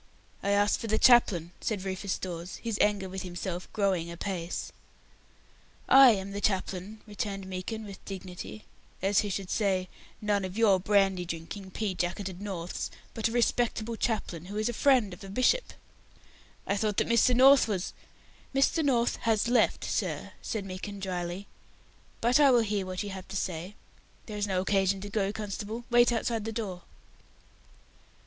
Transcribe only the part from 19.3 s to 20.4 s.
left, sir,"